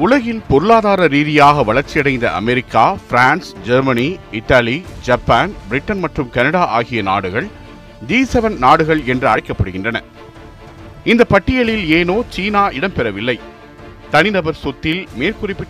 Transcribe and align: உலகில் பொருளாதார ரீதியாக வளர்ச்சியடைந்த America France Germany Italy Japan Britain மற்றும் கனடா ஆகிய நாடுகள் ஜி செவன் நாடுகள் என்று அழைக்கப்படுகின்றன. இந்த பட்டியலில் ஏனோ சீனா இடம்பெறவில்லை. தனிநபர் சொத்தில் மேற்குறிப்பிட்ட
உலகில் 0.00 0.42
பொருளாதார 0.48 1.06
ரீதியாக 1.06 1.62
வளர்ச்சியடைந்த 1.62 2.30
America 2.30 2.96
France 3.08 3.54
Germany 3.64 4.16
Italy 4.30 4.84
Japan 5.00 5.52
Britain 5.68 5.98
மற்றும் 5.98 6.30
கனடா 6.30 6.66
ஆகிய 6.66 7.02
நாடுகள் 7.02 7.48
ஜி 8.06 8.22
செவன் 8.32 8.56
நாடுகள் 8.56 9.04
என்று 9.04 9.28
அழைக்கப்படுகின்றன. 9.28 10.02
இந்த 11.04 11.24
பட்டியலில் 11.24 11.88
ஏனோ 11.88 12.22
சீனா 12.28 12.70
இடம்பெறவில்லை. 12.70 13.38
தனிநபர் 14.10 14.54
சொத்தில் 14.54 15.08
மேற்குறிப்பிட்ட 15.14 15.58